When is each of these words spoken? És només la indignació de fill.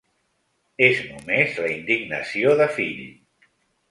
És 0.85 1.01
només 1.09 1.59
la 1.65 1.69
indignació 1.75 2.57
de 2.63 2.69
fill. 2.79 3.07